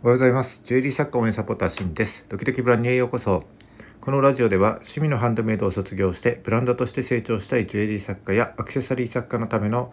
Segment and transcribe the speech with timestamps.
[0.00, 0.60] おはようございます。
[0.62, 2.24] ジュエリー作家応援サポーターシンです。
[2.28, 3.42] ドキドキブランドにへようこそ。
[4.00, 9.92] このラジオでは趣味のハンドメイドを卒業してブランドとして成長したいジュエリー作家やアクセサリー作家のための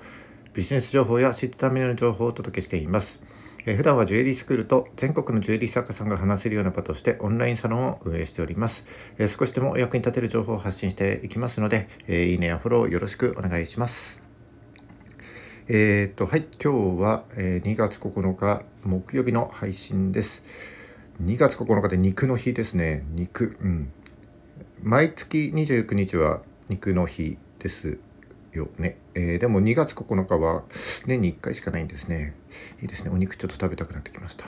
[0.54, 3.20] ビジネス情報や知ったための情報をお届けしています。
[3.66, 8.86] えー、普段はジュエリースクールと全国のジュエリー作家さんが話せるような場としてオンラインサロンを運営しております。
[9.18, 14.25] えー、少しでもお役に立てる情報を発信していきますので、えー、いいねやフォローよろしくお願いします。
[15.68, 20.44] えっ、と、はい、今日は、え2月9日木曜日の配信です。
[21.24, 23.04] 2月9日で肉の日ですね。
[23.14, 23.58] 肉。
[23.60, 23.92] うん。
[24.84, 27.98] 毎月29日は肉の日です
[28.54, 29.00] よね。
[29.16, 30.66] えー、でも2月9日は
[31.08, 32.36] 年に1回しかないんですね。
[32.84, 33.10] いいですね。
[33.10, 34.46] お肉ちょっと食べたくなってきました。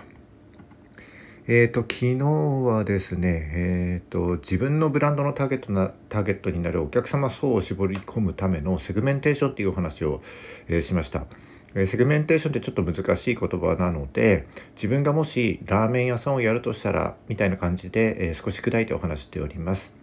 [1.50, 10.22] え、ー、と、昨日はですね、え、ー、と、自分のブランドのターゲットな、ターゲットになるお客様層を絞り込むためのセグメンテーションっていうお話を、
[10.68, 11.26] えー、しました。
[11.74, 19.94] えセグメンテーションってちょっと難しい言葉なので、自分がもしラーメン屋さんをやるとしたら、みたいな感じで、え少し砕いてお話しております。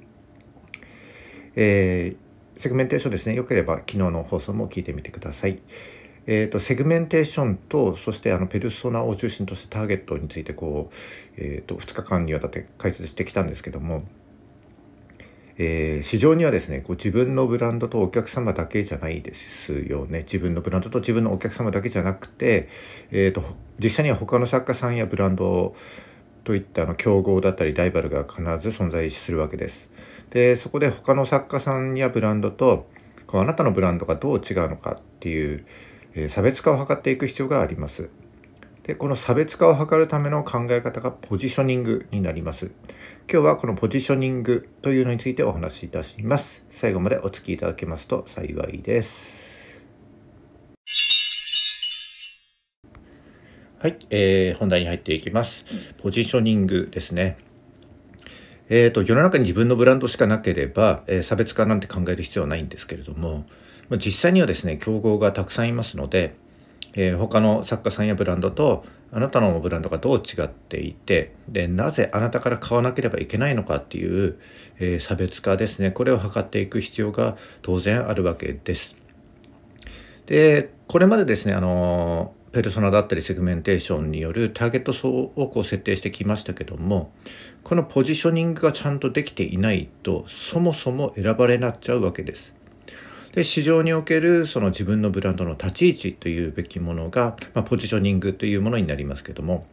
[1.56, 2.16] え
[2.56, 3.34] セグメンテーションですね。
[3.34, 5.60] よければ昨日の放送も聞いてみてください。
[6.26, 10.94] えーと、セグメンテーションとそしてあのペルソナを中心としたターゲットについてこう、
[11.36, 14.04] えーと、2日間にわたって解説してきたんですけども、
[15.58, 22.68] えー、市場にはですねこう自分のブランドとお客様だけじゃないですよね自分のブランドと自分のお客様だけじゃなくて、
[23.10, 23.42] えーと、
[23.78, 25.74] 実際には他の作家さんやブランド
[26.44, 29.88] といったあの競合だったりライバルが必ず存在するわけです。
[30.30, 32.86] でそこで他の作家さんやブランドと
[33.26, 35.64] こうあなたのブランドがどう違うのかっていう
[36.14, 38.08] え差別化を図っていく必要があります。
[38.84, 42.70] で、この差別化を図るための考え方がポジショニングになります。
[43.32, 46.64] 今日はこのポジショニングというのについてお話しいたします。
[46.68, 49.44] 最後までお付きいただけますと幸いです。
[53.78, 55.64] はい、えー、本題に入っていきます。
[56.02, 57.38] ポジショニングですね。
[58.68, 63.46] えーと、世の中に自分のブランドしかなければ、えー、差別化なんて考える必要はないんですけれども、
[63.88, 66.34] ま、実際にはですね競合がたくさんいますので、
[66.94, 74.38] えー、他の作家さんやブランドとあなたのブランドがどう違っていてでなぜあなたから買わなければいけないのかっていう、
[74.80, 78.96] えー、差別化ですねこれを図っていく必要が当然あるわけです。
[80.26, 87.12] でこれまでですねあのペルソナだったりセグメンテーションによるターゲット層をこう設定してきましたけども
[87.62, 92.54] このポジショニングがちゃんとできていないとそもそも選ばれなっちゃうわけです。
[93.34, 99.66] で市場におけるその自分のブランドの立ち位置というべきものが、まあ、ポジショニングというものになりますけども、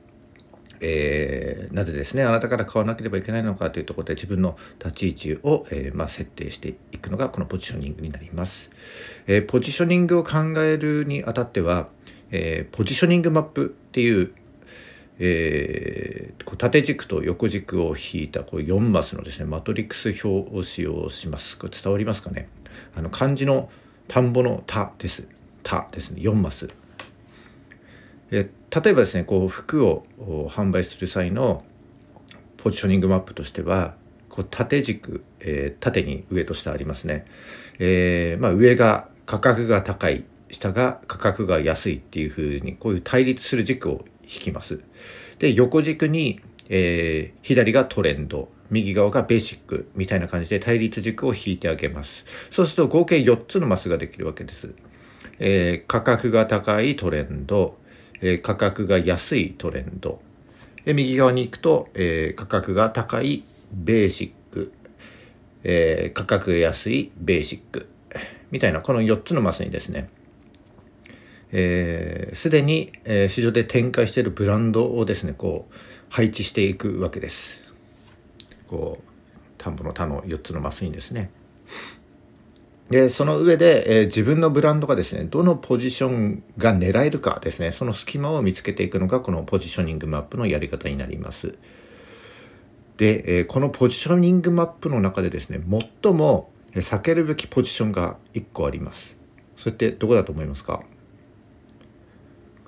[0.79, 8.71] えー、なぜですねあなたから買わなければいけないのかというところで自分の立ち位置を、えー、まあ、設定していくのがこのポジショニングになります。
[9.27, 11.89] えー、ポジショニングを考えるにあたっては、
[12.31, 14.33] えポジショニングマップっていう
[15.23, 21.59] えー、こう縦軸と横軸を引いたこう4マスのですねマトリックス表を使用します。
[21.59, 22.49] これ伝わりますかね？
[22.95, 23.69] あの漢字の
[24.07, 25.27] 田んぼの田です。
[25.61, 26.69] 田ですね4マス。
[28.31, 28.49] え
[28.83, 30.03] 例えばですねこう服を
[30.49, 31.63] 販売する際の
[32.57, 33.93] ポジショニングマップとしては
[34.29, 37.25] こう縦軸、えー、縦に上と下ありますね。
[37.77, 44.03] えー、まあ、上が価格が高い下が価格が安いっていうふうにこういう対立する軸を
[44.39, 44.83] きます。
[45.39, 52.25] で横軸に、えー、左がトレンド右側がベーシックみたいな感じで対立軸を引いてあげます。
[52.49, 54.73] そうすると合計4つのマスができるわけです。
[55.39, 57.77] えー、価格が高いトレンド、
[58.21, 60.21] えー、価格が安いトレンド、
[60.85, 64.71] え右側に行くと、え価格が高いベーシック、
[65.63, 67.87] え価格が安いベーシック
[68.51, 70.09] みたいなこの4つのマスにですね、
[71.51, 75.75] えー、で、に、え、市場で展開しているブランドをですねこう
[76.09, 77.61] 配置していくわけです。
[78.67, 79.11] こう
[79.57, 81.29] 田んぼの田の4つのマスにですね。
[82.89, 91.57] でその上で、えー、自分のブランドがですねどのポジションが狙えるかですねその隙間を見つけていくのがこのポジショニングマップのやり方になります。
[92.97, 95.61] で、えー、このポジショニングマップの中でですね
[96.03, 99.17] 最も避けるべきポジションが1個あります。
[99.57, 100.83] それってどこだと思いますか？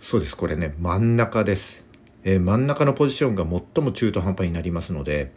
[0.04, 0.36] そうです。
[0.36, 1.86] これね真ん中です、
[2.26, 5.32] えー、真ん中のポジションが最も中途半端になりますので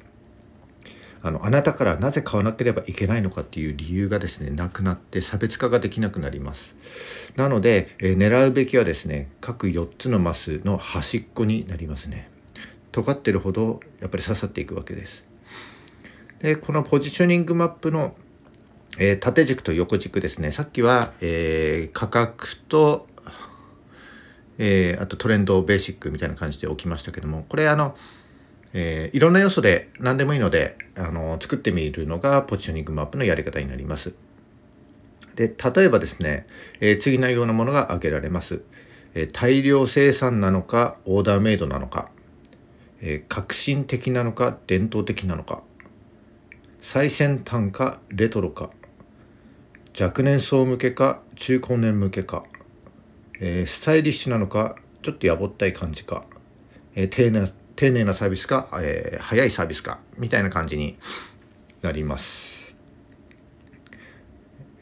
[1.23, 6.75] あのあなたからなぜ買わなければいけないのかっていう理由がですねなくなって差別化ができなくなります。
[7.37, 12.29] なので、えー、狙うべきはですね各4つのマスの端っこになりますね。
[12.91, 15.25] 尖ってるほどやっぱり刺さっていくわけです。
[16.41, 18.17] でこのポジショニングマップの、
[18.99, 20.51] えー、縦軸と横軸ですね。
[20.51, 23.07] さっきは、えー、価格と
[24.59, 27.95] えー、あとトレンドベーシックみたいな感じで置きましたけどもこれあの、
[28.73, 34.15] えー、いろんな要素で何でもいいのであの作ってみるのがポジショニングマップのやり方になります。
[35.35, 36.47] で例えばですね、
[36.81, 38.63] えー、次のようなものが挙げられます。
[39.19, 42.11] え大量生産なのかオーダーメイドなのか、
[43.01, 45.63] え革新的なのか伝統的なのか
[46.83, 48.69] 最先端かレトロか
[49.99, 52.45] 若年層向けか中高年向けか、
[53.41, 56.25] えー、スタイリッシュなのかちょっとやぼったい感じか、
[56.95, 60.97] えー、丁寧丁寧なサービスか、えー、早いサービスかみたいな感じに
[61.83, 62.75] なります。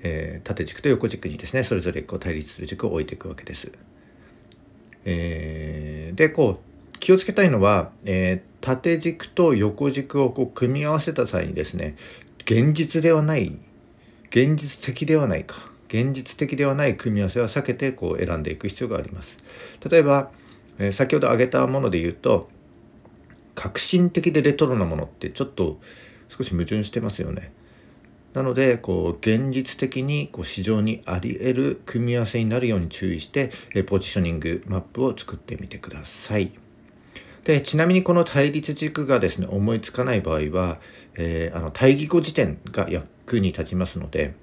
[0.04, 3.72] えー、縦軸と横軸にですねそれぞれこう対立する軸を置いていくわけです。
[5.04, 6.60] えー、でこ
[6.94, 11.96] う気をつけたいのは、えー、縦軸と横軸をこう組み合わせた際にですね
[12.44, 13.58] 現実ではない
[14.30, 19.38] 現実的ではないか現実的ではない組み合わせは避けてこう選んでいく必要があります。
[19.88, 20.32] 例えば、
[20.78, 22.48] えー、先ほど挙げたもので言うと
[23.54, 25.78] 革新的でレトロなものってちょっと
[26.28, 27.52] 少し矛盾してますよね。
[28.32, 36.50] なのでこう現実的にこう市場にあり得る組み合わせになるように注意して、え、ポジショニングマップを作ってみてください。
[37.44, 40.80] でちなみにこの対立軸がですね思いつかない場合は、
[41.14, 44.34] えー、あの対義語辞典が役に立ちますので、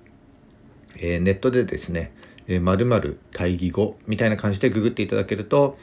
[0.97, 2.11] えー、ネットでですね
[2.61, 5.77] 「まる、〇〇対義語」みたいな感じでググっていただけると、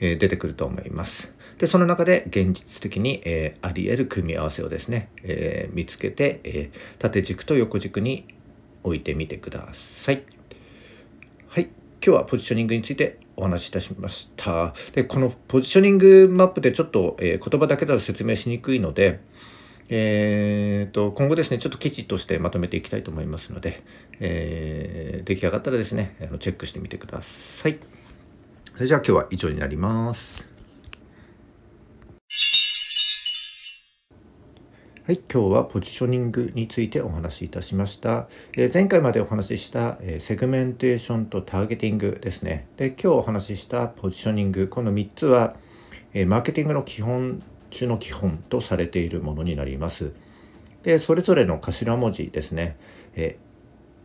[0.00, 1.32] えー、出てくると思います。
[1.58, 8.26] でその中で現実的に、えー、あり得る組み合わせをですね、え、見つけて、え、縦軸と横軸に
[8.82, 10.24] 置いてみてください。
[11.46, 14.74] はい、今日はポジショニングについてお話しいたしました。
[14.92, 19.20] で、このポジショニングマップでちょっと、え、言葉だけだと説明しにくいので、
[19.96, 23.80] えーと、今後ですね、ちょっと記事としてまとめていきたいと思いますので、
[24.18, 27.78] えー、出来上がったらですね、あのチェックしてみてください。
[28.74, 30.42] それじゃあ今日は以上になります。
[35.06, 38.26] はい、今日はポジショニングについてお話しいたしました。
[38.56, 42.66] えー、前回までお話しした、えー、セグメンテーションとターゲティングですね。
[42.78, 45.54] で、今日お話ししたポジショニング、この3つは、
[46.14, 47.44] えー、マーケティングの基本
[47.74, 50.14] 中の基本とされているものになります。
[50.82, 52.76] で、それぞれの頭文字ですね。
[53.14, 53.38] え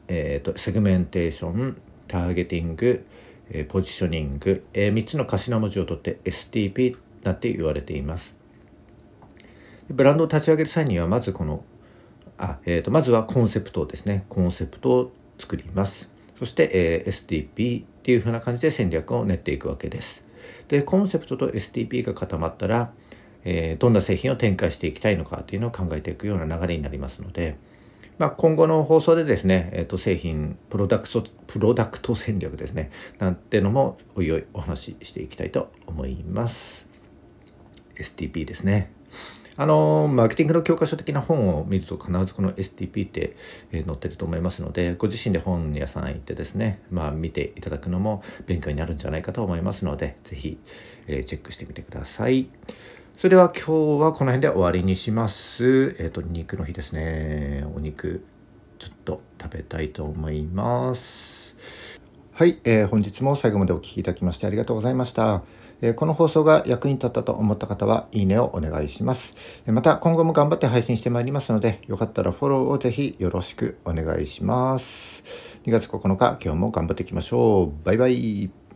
[0.07, 3.05] えーと、セグメンテーション、ターゲティング、
[3.51, 8.35] えポジショニング、え3つの頭文字を取って STP なんて言われています。
[9.89, 11.63] ブランドを立ち上げる際にはまずこの
[12.37, 20.23] あ、えーと、まずはコンセプトですねコンセプトを作りますそして、えー、STP っていう風な感じで戦略を練っていくわけです
[20.69, 22.93] でコンセプトと STP が固まったら、
[23.43, 27.57] えー、どんな製品を展開していきたいのかっていうのを考えていくような流れになりますので、
[28.17, 36.87] まあ、今後の放送でですね、えーと、製品プロダクトプロダクト戦略ですねなんてのもおいおいお話ししていきたいと思います
[37.95, 38.91] STP ですね
[39.55, 43.35] あのマーケティングの教科書的な本を見ると必ずこの STP って、
[43.73, 50.57] え載ってると思いますのでご自身で本屋さん行ってですねまあ見ていただくのも勉強になるんじゃないかと思いますので是非、
[51.07, 52.47] えー、チェックしてみてください。
[53.19, 55.93] それでは今日はこの辺で終わりにします。
[55.99, 57.65] えっ、ー、と肉の日ですね。
[57.75, 58.23] お肉
[58.77, 61.57] ちょっと食べたいと思います。
[62.31, 65.41] はい、えー、本日も最後までお聴きいただきましてありがとうございました。
[65.81, 69.33] えこの放送が役に立ったと思った方はいいねをお願いします。
[69.67, 75.25] また今後も頑張って配信してまいりますので、よかったらフォローをぜひよろしくお願いします。
[75.65, 77.85] 2月9日、今日も頑張っていきましょう。
[77.85, 78.68] バイバイ。